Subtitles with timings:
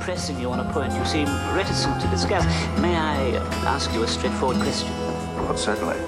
[0.00, 2.44] pressing you on a point you seem reticent to discuss.
[2.80, 4.90] May I ask you a straightforward question?
[5.44, 6.00] Well, certainly.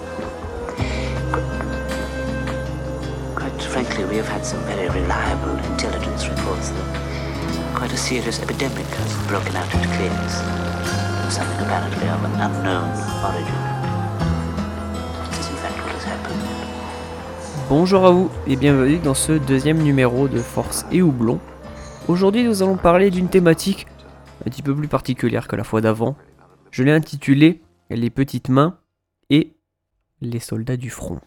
[3.36, 8.86] Quite frankly, we have had some very reliable intelligence reports that quite a serious epidemic
[8.86, 10.34] has broken out at Clears.
[11.32, 12.90] Something apparently of an unknown
[13.29, 13.61] origin.
[15.30, 16.43] This is in fact what has happened.
[17.68, 21.38] Bonjour à vous et bienvenue dans ce deuxième numéro de Force et Houblon.
[22.09, 23.87] Aujourd'hui nous allons parler d'une thématique
[24.41, 26.16] un petit peu plus particulière que la fois d'avant.
[26.73, 28.80] Je l'ai intitulé Les petites mains
[29.30, 29.55] et
[30.20, 31.20] les soldats du front.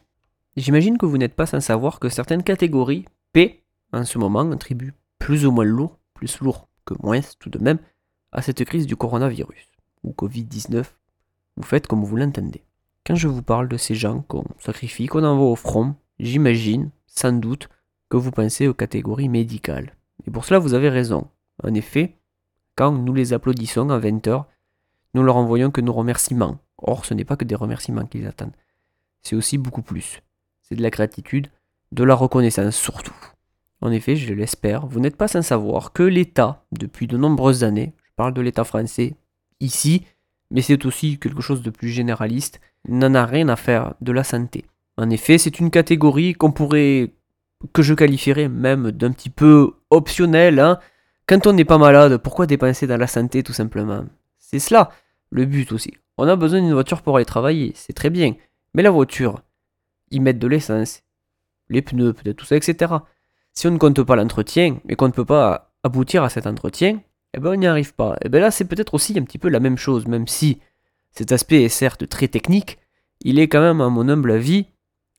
[0.57, 4.57] J'imagine que vous n'êtes pas sans savoir que certaines catégories paient en ce moment un
[4.57, 7.79] tribut plus ou moins lourd, plus lourd que moins tout de même,
[8.33, 9.69] à cette crise du coronavirus,
[10.03, 10.83] ou Covid-19.
[11.55, 12.65] Vous faites comme vous l'entendez.
[13.05, 17.31] Quand je vous parle de ces gens qu'on sacrifie, qu'on envoie au front, j'imagine, sans
[17.31, 17.69] doute,
[18.09, 19.95] que vous pensez aux catégories médicales.
[20.27, 21.27] Et pour cela, vous avez raison.
[21.63, 22.17] En effet,
[22.75, 24.45] quand nous les applaudissons à 20h,
[25.13, 26.59] nous leur envoyons que nos remerciements.
[26.77, 28.55] Or, ce n'est pas que des remerciements qu'ils attendent.
[29.21, 30.21] C'est aussi beaucoup plus.
[30.61, 31.47] C'est de la gratitude,
[31.91, 33.15] de la reconnaissance surtout.
[33.81, 37.93] En effet, je l'espère, vous n'êtes pas sans savoir que l'État, depuis de nombreuses années,
[38.03, 39.15] je parle de l'État français
[39.59, 40.03] ici,
[40.51, 44.23] mais c'est aussi quelque chose de plus généraliste, n'en a rien à faire de la
[44.23, 44.65] santé.
[44.97, 47.13] En effet, c'est une catégorie qu'on pourrait,
[47.73, 50.59] que je qualifierais même d'un petit peu optionnel.
[50.59, 50.79] Hein.
[51.27, 54.05] Quand on n'est pas malade, pourquoi dépenser dans la santé tout simplement?
[54.37, 54.91] C'est cela,
[55.31, 55.93] le but aussi.
[56.17, 58.35] On a besoin d'une voiture pour aller travailler, c'est très bien.
[58.73, 59.41] Mais la voiture,
[60.11, 61.03] y mettre de l'essence,
[61.69, 62.93] les pneus, peut-être tout ça, etc.
[63.53, 67.01] Si on ne compte pas l'entretien et qu'on ne peut pas aboutir à cet entretien,
[67.33, 68.15] eh ben on n'y arrive pas.
[68.23, 70.61] Et bien là, c'est peut-être aussi un petit peu la même chose, même si
[71.11, 72.77] cet aspect est certes très technique,
[73.21, 74.67] il est quand même, à mon humble avis,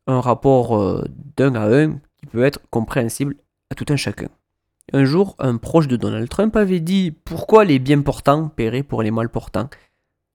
[0.07, 1.05] un rapport euh,
[1.37, 3.37] d'un à un peut être compréhensible
[3.71, 4.29] à tout un chacun.
[4.93, 9.03] Un jour, un proche de Donald Trump avait dit pourquoi les bien portants paieraient pour
[9.03, 9.69] les mal portants?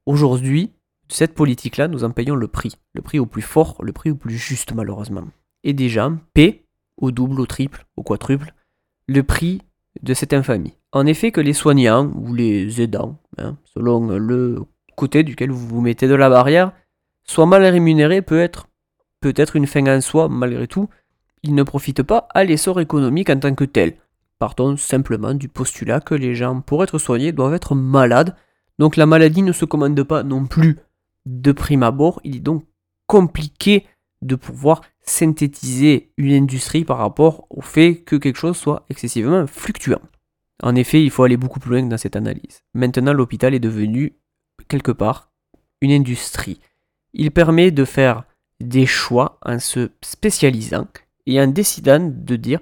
[0.05, 0.71] Aujourd'hui,
[1.07, 2.77] cette politique-là, nous en payons le prix.
[2.93, 5.25] Le prix au plus fort, le prix au plus juste, malheureusement.
[5.63, 6.65] Et déjà, paient,
[6.97, 8.53] au double, au triple, au quadruple,
[9.07, 9.61] le prix
[10.01, 10.77] de cette infamie.
[10.91, 14.63] En effet, que les soignants ou les aidants, hein, selon le
[14.95, 16.73] côté duquel vous vous mettez de la barrière,
[17.23, 18.67] soient mal rémunérés peut être
[19.19, 20.89] peut-être une fin en soi malgré tout.
[21.43, 23.95] Ils ne profitent pas à l'essor économique en tant que tel.
[24.39, 28.35] Partons simplement du postulat que les gens, pour être soignés, doivent être malades.
[28.79, 30.79] Donc la maladie ne se commande pas non plus
[31.25, 32.19] de prime abord.
[32.23, 32.65] Il est donc
[33.07, 33.85] compliqué
[34.21, 40.01] de pouvoir synthétiser une industrie par rapport au fait que quelque chose soit excessivement fluctuant.
[40.63, 42.61] En effet, il faut aller beaucoup plus loin dans cette analyse.
[42.73, 44.15] Maintenant, l'hôpital est devenu,
[44.67, 45.31] quelque part,
[45.81, 46.59] une industrie.
[47.13, 48.25] Il permet de faire
[48.59, 50.87] des choix en se spécialisant
[51.25, 52.59] et en décidant de dire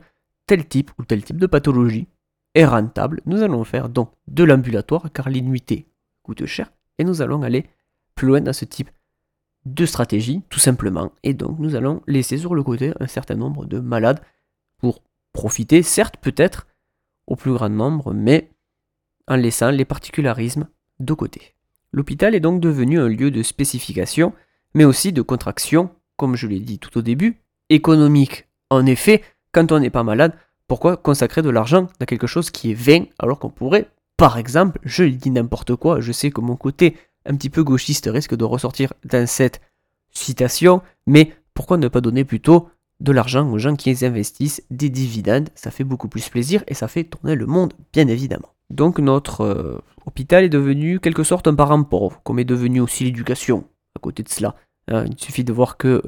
[0.48, 2.08] tel type ou tel type de pathologie
[2.56, 3.22] est rentable.
[3.26, 5.88] Nous allons faire donc de l'ambulatoire car l'inuité
[6.24, 7.66] coûte cher et nous allons aller
[8.16, 8.90] plus loin dans ce type
[9.66, 13.66] de stratégie tout simplement et donc nous allons laisser sur le côté un certain nombre
[13.66, 14.22] de malades
[14.78, 15.04] pour
[15.34, 16.68] profiter certes peut-être
[17.28, 18.52] au plus grand nombre mais
[19.28, 20.68] en laissant les particularismes
[21.00, 21.56] de côté.
[21.92, 24.34] L'hôpital est donc devenu un lieu de spécification
[24.74, 28.49] mais aussi de contraction, comme je l'ai dit tout au début, économique.
[28.70, 30.34] En effet, quand on n'est pas malade,
[30.68, 34.80] pourquoi consacrer de l'argent à quelque chose qui est vain alors qu'on pourrait, par exemple,
[34.84, 38.44] je dis n'importe quoi, je sais que mon côté un petit peu gauchiste risque de
[38.44, 39.62] ressortir dans cette
[40.12, 42.70] citation, mais pourquoi ne pas donner plutôt
[43.00, 45.50] de l'argent aux gens qui investissent des dividendes?
[45.56, 48.54] Ça fait beaucoup plus plaisir et ça fait tourner le monde, bien évidemment.
[48.70, 53.04] Donc notre euh, hôpital est devenu quelque sorte un parent pauvre, comme est devenu aussi
[53.04, 53.66] l'éducation
[53.96, 54.56] à côté de cela.
[54.88, 56.04] Hein, il suffit de voir que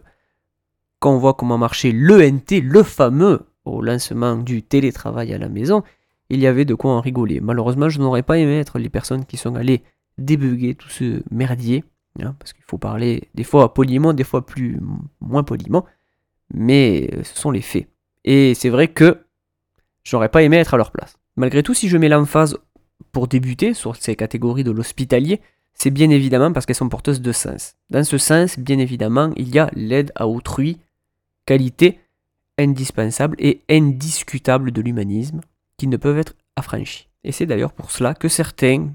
[1.01, 5.83] quand on voit comment marchait l'ENT, le fameux, au lancement du télétravail à la maison,
[6.29, 7.41] il y avait de quoi en rigoler.
[7.41, 9.83] Malheureusement, je n'aurais pas aimé être les personnes qui sont allées
[10.19, 11.83] débugger tout ce merdier,
[12.21, 14.79] hein, parce qu'il faut parler des fois poliment, des fois plus
[15.19, 15.85] moins poliment,
[16.53, 17.87] mais ce sont les faits.
[18.23, 19.25] Et c'est vrai que
[20.03, 21.17] j'aurais pas aimé être à leur place.
[21.35, 22.59] Malgré tout, si je mets l'emphase
[23.11, 25.41] pour débuter sur ces catégories de l'hospitalier,
[25.73, 27.73] c'est bien évidemment parce qu'elles sont porteuses de sens.
[27.89, 30.77] Dans ce sens, bien évidemment, il y a l'aide à autrui,
[31.51, 31.99] qualité
[32.57, 35.41] indispensable et indiscutable de l'humanisme,
[35.75, 37.09] qui ne peuvent être affranchis.
[37.25, 38.93] Et c'est d'ailleurs pour cela que certains,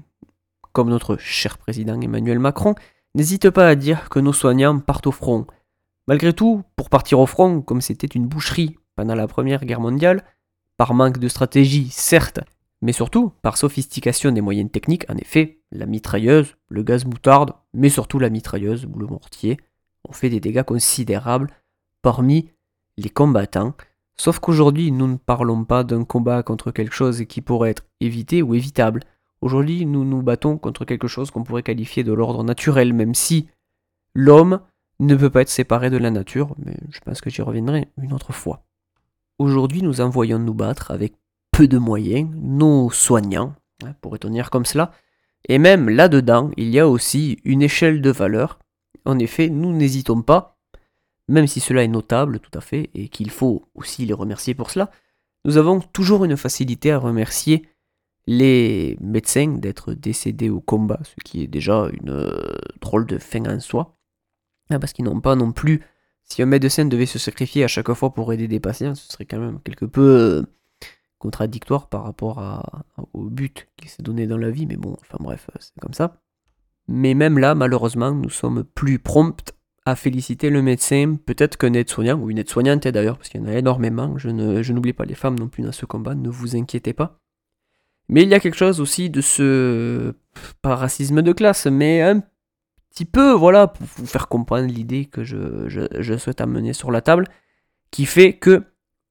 [0.73, 2.73] comme notre cher président Emmanuel Macron,
[3.13, 5.45] n'hésitent pas à dire que nos soignants partent au front.
[6.07, 10.23] Malgré tout, pour partir au front, comme c'était une boucherie pendant la Première Guerre mondiale,
[10.77, 12.39] par manque de stratégie, certes,
[12.81, 17.89] mais surtout par sophistication des moyens techniques, en effet, la mitrailleuse, le gaz moutarde, mais
[17.89, 19.59] surtout la mitrailleuse ou le mortier,
[20.09, 21.51] ont fait des dégâts considérables
[22.07, 22.49] parmi
[22.97, 23.73] les combattants,
[24.19, 28.41] Sauf qu'aujourd'hui, nous ne parlons pas d'un combat contre quelque chose qui pourrait être évité
[28.41, 29.01] ou évitable.
[29.41, 33.47] Aujourd'hui, nous nous battons contre quelque chose qu'on pourrait qualifier de l'ordre naturel, même si
[34.15, 34.61] l'homme
[34.99, 38.13] ne peut pas être séparé de la nature, mais je pense que j'y reviendrai une
[38.13, 38.63] autre fois.
[39.37, 41.13] Aujourd'hui, nous envoyons nous battre avec
[41.51, 43.53] peu de moyens, nos soignants,
[43.85, 44.91] hein, pourrait-on comme cela,
[45.47, 48.57] et même là-dedans, il y a aussi une échelle de valeur.
[49.05, 50.56] En effet, nous n'hésitons pas,
[51.27, 54.69] même si cela est notable tout à fait, et qu'il faut aussi les remercier pour
[54.69, 54.89] cela,
[55.45, 57.67] nous avons toujours une facilité à remercier
[58.27, 63.45] les médecins d'être décédés au combat, ce qui est déjà une euh, drôle de fin
[63.45, 63.97] en soi.
[64.69, 65.81] Ah, parce qu'ils n'ont pas non plus.
[66.25, 69.25] Si un médecin devait se sacrifier à chaque fois pour aider des patients, ce serait
[69.25, 70.41] quand même quelque peu euh,
[71.19, 72.61] contradictoire par rapport
[73.13, 74.65] au but qu'il s'est donné dans la vie.
[74.65, 76.19] Mais bon, enfin bref, euh, c'est comme ça.
[76.89, 79.53] Mais même là, malheureusement, nous sommes plus prompts
[79.87, 83.47] à féliciter le médecin, peut-être qu'un aide-soignant, ou une aide-soignante d'ailleurs, parce qu'il y en
[83.47, 84.17] a énormément.
[84.17, 84.27] Je,
[84.61, 87.21] je n'oublie pas les femmes non plus dans ce combat, ne vous inquiétez pas.
[88.09, 90.13] Mais il y a quelque chose aussi de ce,
[90.61, 92.21] pas racisme de classe, mais un
[92.89, 97.23] petit peu, voilà, pour vous faire comprendre l'idée que je, souhaite amener sur la table,
[97.89, 98.63] qui fait que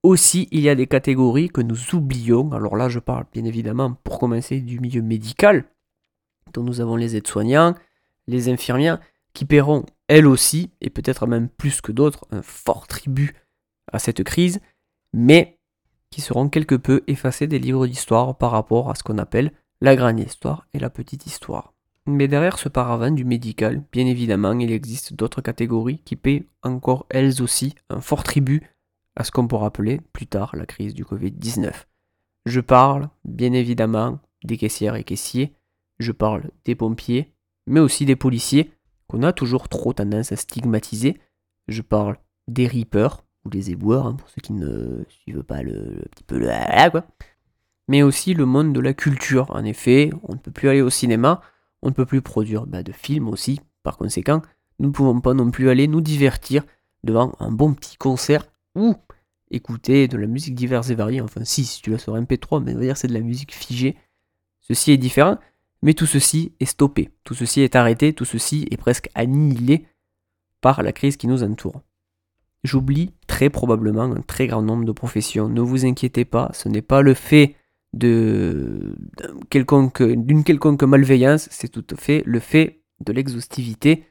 [0.03, 2.53] aussi il y a des catégories que nous oublions.
[2.53, 5.65] Alors là, je parle bien évidemment, pour commencer, du milieu médical,
[6.53, 7.75] dont nous avons les aides-soignants,
[8.27, 8.99] les infirmières,
[9.37, 13.35] qui paieront elles aussi, et peut-être même plus que d'autres, un fort tribut
[13.93, 14.61] à cette crise,
[15.13, 15.59] mais
[16.11, 19.53] qui seront quelque peu effacés des livres d'histoire par rapport à ce qu'on appelle
[19.83, 21.75] la grande histoire et la petite histoire.
[22.07, 27.05] Mais derrière ce paravent du médical, bien évidemment, il existe d'autres catégories qui paient encore
[27.11, 28.63] elles aussi un fort tribut
[29.17, 31.73] à ce qu'on pourra appeler plus tard la crise du Covid-19.
[32.47, 35.53] Je parle, bien évidemment, des caissières et caissiers,
[35.99, 37.35] je parle des pompiers,
[37.67, 38.71] mais aussi des policiers,
[39.09, 41.19] qu'on a toujours trop tendance à stigmatiser,
[41.69, 42.17] je parle
[42.49, 46.91] des reapers, les éboueurs, hein, pour ceux qui ne suivent pas le, petit peu le
[46.91, 47.07] quoi.
[47.89, 49.51] Mais aussi le monde de la culture.
[49.51, 51.41] En effet, on ne peut plus aller au cinéma,
[51.83, 53.61] on ne peut plus produire bah, de films aussi.
[53.83, 54.43] Par conséquent,
[54.79, 56.65] nous ne pouvons pas non plus aller nous divertir
[57.05, 58.45] devant un bon petit concert
[58.75, 58.97] ou
[59.51, 61.21] écouter de la musique diverse et variée.
[61.21, 63.97] Enfin, si, si tu la sur MP3, mais on va c'est de la musique figée.
[64.61, 65.39] Ceci est différent,
[65.83, 67.11] mais tout ceci est stoppé.
[67.25, 69.87] Tout ceci est arrêté, tout ceci est presque annihilé
[70.61, 71.83] par la crise qui nous entoure.
[72.65, 75.49] J'oublie très probablement un très grand nombre de professions.
[75.49, 77.55] Ne vous inquiétez pas, ce n'est pas le fait
[77.93, 78.95] d'une
[79.51, 84.05] quelconque malveillance, c'est tout à fait le fait de l'exhaustivité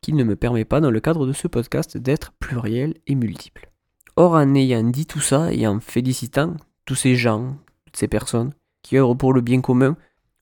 [0.00, 3.70] qui ne me permet pas dans le cadre de ce podcast d'être pluriel et multiple.
[4.16, 8.52] Or, en ayant dit tout ça et en félicitant tous ces gens, toutes ces personnes
[8.82, 9.96] qui œuvrent pour le bien commun,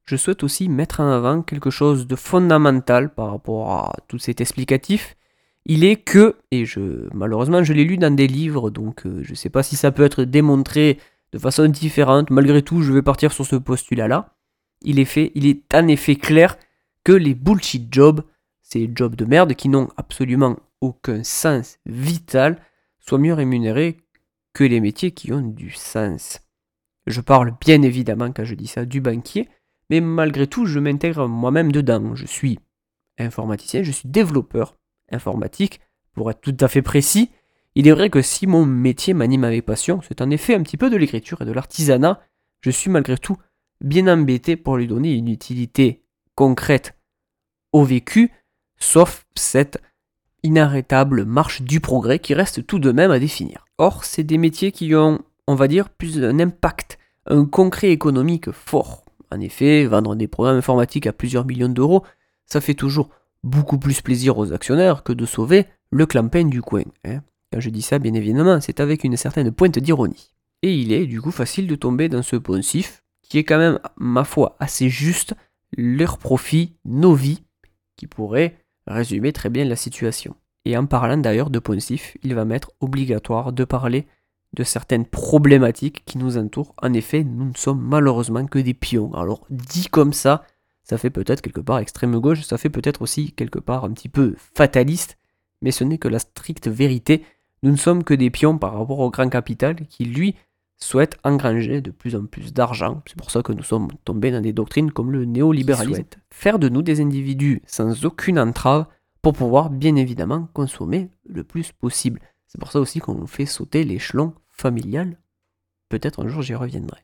[0.06, 4.40] je souhaite aussi mettre en avant quelque chose de fondamental par rapport à tout cet
[4.40, 5.16] explicatif,
[5.64, 9.30] il est que, et je malheureusement je l'ai lu dans des livres, donc euh, je
[9.30, 10.98] ne sais pas si ça peut être démontré
[11.32, 14.32] de façon différente, malgré tout je vais partir sur ce postulat-là.
[14.82, 16.56] Il est fait, il est en effet clair
[17.02, 18.22] que les bullshit jobs,
[18.62, 22.60] ces jobs de merde qui n'ont absolument aucun sens vital,
[23.00, 23.96] soient mieux rémunérés
[24.52, 26.40] que les métiers qui ont du sens.
[27.06, 29.48] Je parle bien évidemment quand je dis ça du banquier,
[29.90, 32.14] mais malgré tout je m'intègre moi-même dedans.
[32.14, 32.58] Je suis
[33.18, 34.76] informaticien, je suis développeur
[35.10, 35.80] informatique,
[36.14, 37.30] pour être tout à fait précis,
[37.74, 40.78] il est vrai que si mon métier m'anime avec passion, c'est en effet un petit
[40.78, 42.22] peu de l'écriture et de l'artisanat,
[42.62, 43.36] je suis malgré tout
[43.82, 46.02] bien embêté pour lui donner une utilité
[46.34, 46.94] concrète
[47.72, 48.32] au vécu,
[48.78, 49.78] sauf cette
[50.42, 53.66] inarrêtable marche du progrès qui reste tout de même à définir.
[53.78, 58.50] Or, c'est des métiers qui ont, on va dire, plus un impact, un concret économique
[58.52, 59.04] fort.
[59.30, 62.04] En effet, vendre des programmes informatiques à plusieurs millions d'euros,
[62.46, 63.10] ça fait toujours
[63.42, 66.82] beaucoup plus plaisir aux actionnaires que de sauver le clampin du coin.
[67.04, 67.22] Hein.
[67.52, 70.32] Quand je dis ça, bien évidemment, c'est avec une certaine pointe d'ironie.
[70.62, 73.78] Et il est du coup facile de tomber dans ce poncif, qui est quand même,
[73.96, 75.34] ma foi, assez juste,
[75.76, 77.42] leur profit, nos vies,
[77.96, 78.56] qui pourrait
[78.86, 80.34] résumer très bien la situation.
[80.64, 84.06] Et en parlant d'ailleurs de poncif, il va m'être obligatoire de parler
[84.56, 86.74] de certaines problématiques qui nous entourent.
[86.82, 89.14] En effet, nous ne sommes malheureusement que des pions.
[89.14, 90.44] Alors dit comme ça,
[90.82, 94.08] ça fait peut-être quelque part extrême gauche, ça fait peut-être aussi quelque part un petit
[94.08, 95.18] peu fataliste,
[95.62, 97.24] mais ce n'est que la stricte vérité.
[97.62, 100.36] Nous ne sommes que des pions par rapport au grand capital qui, lui,
[100.78, 103.02] souhaite engranger de plus en plus d'argent.
[103.06, 106.04] C'est pour ça que nous sommes tombés dans des doctrines comme le néolibéralisme.
[106.30, 108.86] Faire de nous des individus sans aucune entrave
[109.22, 112.20] pour pouvoir bien évidemment consommer le plus possible.
[112.46, 115.18] C'est pour ça aussi qu'on fait sauter l'échelon familial.
[115.88, 117.00] Peut-être un jour j'y reviendrai.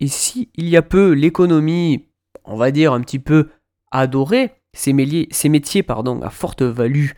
[0.00, 2.06] Et si il y a peu l'économie
[2.44, 3.50] on va dire, un petit peu
[3.90, 7.10] adoré ces, métiers pardon, à forte value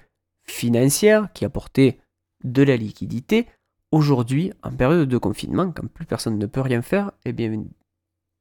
[0.44, 1.98] financière qui apportaient
[2.42, 3.46] de la liquidité,
[3.90, 7.64] aujourd'hui, en période de confinement, quand plus personne ne peut rien faire, eh bien,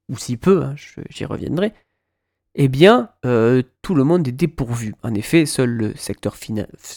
[0.08, 0.74] ou si peu, hein,
[1.08, 1.72] j'y reviendrai,
[2.56, 4.94] eh bien, euh, tout le monde est dépourvu.
[5.02, 6.36] En effet, seul le secteur,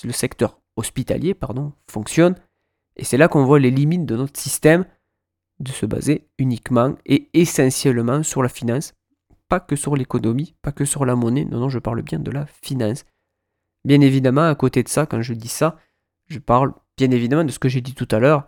[0.04, 2.36] le secteur hospitalier pardon, fonctionne,
[2.98, 4.86] et c'est là qu'on voit les limites de notre système
[5.60, 8.94] de se baser uniquement et essentiellement sur la finance,
[9.48, 12.32] pas que sur l'économie, pas que sur la monnaie, non, non, je parle bien de
[12.32, 13.06] la finance.
[13.86, 15.80] Bien évidemment, à côté de ça, quand je dis ça,
[16.28, 18.48] je parle bien évidemment de ce que j'ai dit tout à l'heure,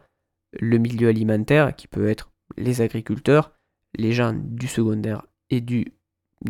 [0.60, 3.54] le milieu alimentaire qui peut être les agriculteurs,
[3.96, 5.94] les gens du secondaire et du,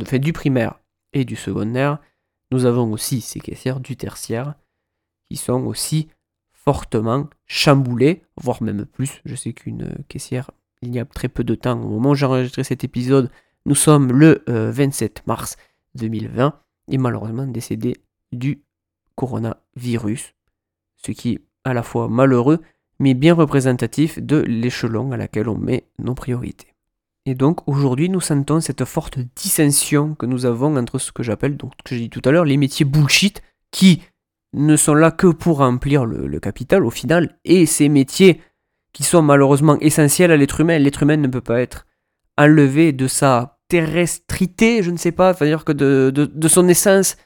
[0.01, 0.79] enfin, du primaire
[1.13, 1.99] et du secondaire.
[2.51, 4.55] Nous avons aussi ces caissières du tertiaire
[5.29, 6.09] qui sont aussi
[6.69, 9.21] fortement chamboulés, voire même plus.
[9.25, 10.51] Je sais qu'une caissière,
[10.83, 13.31] il y a très peu de temps, au moment où j'ai enregistré cet épisode,
[13.65, 15.57] nous sommes le 27 euh, mars
[15.95, 16.53] 2020,
[16.89, 17.97] et malheureusement décédée
[18.31, 18.61] du
[19.15, 20.35] coronavirus,
[20.97, 22.59] ce qui est à la fois malheureux,
[22.99, 26.75] mais bien représentatif de l'échelon à laquelle on met nos priorités.
[27.25, 31.57] Et donc aujourd'hui, nous sentons cette forte dissension que nous avons entre ce que j'appelle,
[31.57, 34.03] donc que j'ai dit tout à l'heure, les métiers bullshit qui
[34.53, 38.41] ne sont là que pour remplir le, capital au final, et ces métiers
[38.93, 41.85] qui sont malheureusement essentiels à l'être humain, l'être humain ne peut pas être
[42.37, 47.17] enlevé de sa terrestrité, je ne sais pas, c'est-à-dire que de, son essence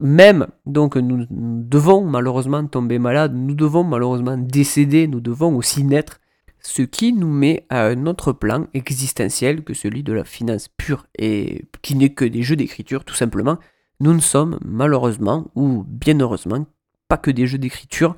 [0.00, 6.18] même, donc nous, devons malheureusement tomber malade, nous devons malheureusement décéder, nous devons aussi naître,
[6.60, 11.06] ce qui nous met à un autre plan existentiel que celui de la finance pure
[11.18, 13.58] et qui n'est que des jeux d'écriture tout simplement.
[14.02, 16.66] Nous ne sommes malheureusement, ou bien heureusement,
[17.06, 18.16] pas que des jeux d'écriture,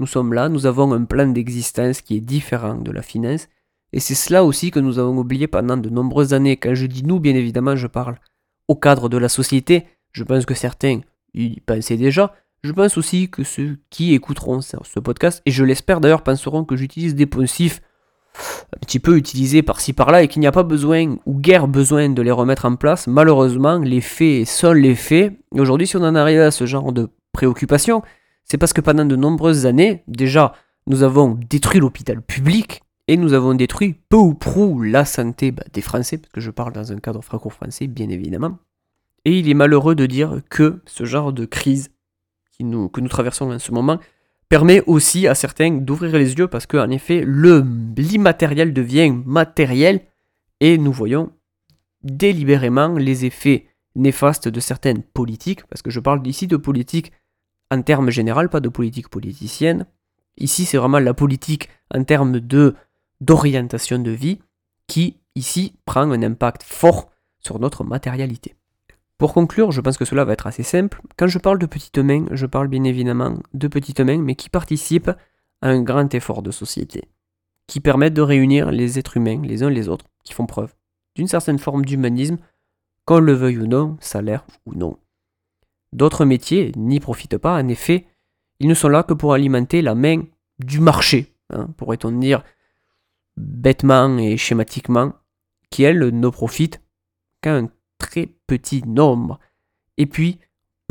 [0.00, 3.46] nous sommes là, nous avons un plan d'existence qui est différent de la finance,
[3.92, 6.56] et c'est cela aussi que nous avons oublié pendant de nombreuses années.
[6.56, 8.18] Quand je dis nous, bien évidemment, je parle
[8.68, 11.00] au cadre de la société, je pense que certains
[11.34, 16.00] y pensaient déjà, je pense aussi que ceux qui écouteront ce podcast, et je l'espère
[16.00, 17.82] d'ailleurs, penseront que j'utilise des poncifs
[18.74, 22.08] un petit peu utilisés par-ci par-là et qu'il n'y a pas besoin ou guère besoin
[22.08, 23.06] de les remettre en place.
[23.06, 25.32] Malheureusement, les faits sont les faits.
[25.54, 28.02] Et aujourd'hui, si on en arrive à ce genre de préoccupation,
[28.44, 30.54] c'est parce que pendant de nombreuses années, déjà,
[30.86, 35.64] nous avons détruit l'hôpital public et nous avons détruit peu ou prou la santé bah,
[35.72, 38.58] des Français, parce que je parle dans un cadre franco-français, bien évidemment.
[39.24, 41.90] Et il est malheureux de dire que ce genre de crise
[42.58, 43.98] que nous traversons en ce moment
[44.48, 47.64] permet aussi à certains d'ouvrir les yeux parce qu'en effet, le
[47.96, 50.00] l'immatériel devient matériel
[50.60, 51.32] et nous voyons
[52.02, 57.12] délibérément les effets néfastes de certaines politiques, parce que je parle ici de politique
[57.70, 59.86] en termes généraux, pas de politique politicienne.
[60.36, 62.74] Ici, c'est vraiment la politique en termes de
[63.20, 64.38] d'orientation de vie
[64.86, 68.54] qui, ici, prend un impact fort sur notre matérialité.
[69.18, 71.02] Pour conclure, je pense que cela va être assez simple.
[71.16, 74.48] Quand je parle de petites mains, je parle bien évidemment de petites mains, mais qui
[74.48, 75.10] participent
[75.60, 77.08] à un grand effort de société,
[77.66, 80.72] qui permettent de réunir les êtres humains les uns les autres, qui font preuve
[81.16, 82.38] d'une certaine forme d'humanisme,
[83.04, 84.98] qu'on le veuille ou non, salaire ou non.
[85.92, 88.06] D'autres métiers n'y profitent pas, en effet,
[88.60, 90.22] ils ne sont là que pour alimenter la main
[90.60, 92.44] du marché, hein, pourrait-on dire
[93.36, 95.12] bêtement et schématiquement,
[95.70, 96.80] qui elle ne profite
[97.42, 97.68] qu'à un
[98.08, 99.38] très petit nombre.
[99.96, 100.38] Et puis,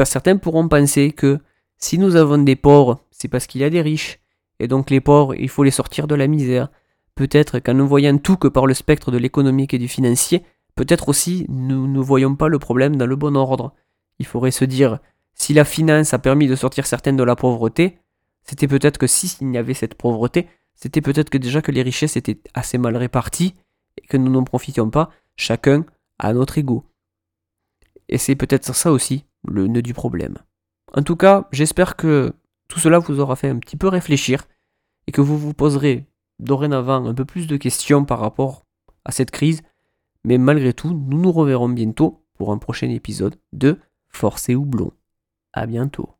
[0.05, 1.39] certains pourront penser que
[1.77, 4.19] si nous avons des pauvres, c'est parce qu'il y a des riches,
[4.59, 6.69] et donc les pauvres, il faut les sortir de la misère.
[7.15, 10.43] Peut-être qu'en ne voyant tout que par le spectre de l'économique et du financier,
[10.75, 13.73] peut-être aussi nous ne voyons pas le problème dans le bon ordre.
[14.19, 14.99] Il faudrait se dire,
[15.33, 17.99] si la finance a permis de sortir certaines de la pauvreté,
[18.43, 22.17] c'était peut-être que s'il y avait cette pauvreté, c'était peut-être que déjà que les richesses
[22.17, 23.55] étaient assez mal réparties
[23.97, 25.85] et que nous n'en profitions pas, chacun
[26.19, 26.83] à notre ego.
[28.09, 30.37] Et c'est peut-être ça aussi le nœud du problème.
[30.93, 32.33] En tout cas, j'espère que
[32.67, 34.47] tout cela vous aura fait un petit peu réfléchir
[35.07, 36.05] et que vous vous poserez
[36.39, 38.65] dorénavant un peu plus de questions par rapport
[39.05, 39.61] à cette crise.
[40.23, 44.91] Mais malgré tout, nous nous reverrons bientôt pour un prochain épisode de Force et Houblon.
[45.53, 46.16] A bientôt.